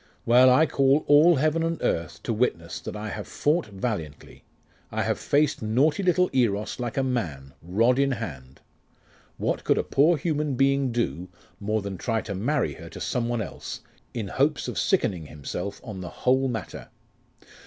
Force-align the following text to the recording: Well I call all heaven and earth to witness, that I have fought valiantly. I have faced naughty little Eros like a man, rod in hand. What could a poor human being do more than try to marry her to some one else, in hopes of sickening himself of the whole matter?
Well 0.25 0.49
I 0.49 0.65
call 0.65 1.03
all 1.05 1.35
heaven 1.35 1.61
and 1.61 1.79
earth 1.83 2.23
to 2.23 2.33
witness, 2.33 2.79
that 2.79 2.95
I 2.95 3.09
have 3.09 3.27
fought 3.27 3.67
valiantly. 3.67 4.43
I 4.91 5.03
have 5.03 5.19
faced 5.19 5.61
naughty 5.61 6.01
little 6.01 6.27
Eros 6.33 6.79
like 6.79 6.97
a 6.97 7.03
man, 7.03 7.53
rod 7.61 7.99
in 7.99 8.13
hand. 8.13 8.61
What 9.37 9.63
could 9.63 9.77
a 9.77 9.83
poor 9.83 10.17
human 10.17 10.55
being 10.55 10.91
do 10.91 11.29
more 11.59 11.83
than 11.83 11.99
try 11.99 12.21
to 12.21 12.33
marry 12.33 12.73
her 12.73 12.89
to 12.89 12.99
some 12.99 13.29
one 13.29 13.43
else, 13.43 13.81
in 14.11 14.29
hopes 14.29 14.67
of 14.67 14.79
sickening 14.79 15.27
himself 15.27 15.79
of 15.83 16.01
the 16.01 16.09
whole 16.09 16.47
matter? 16.47 16.87